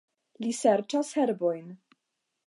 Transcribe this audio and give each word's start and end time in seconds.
Li 0.43 0.47
serĉas 0.59 1.11
herbojn. 1.19 1.69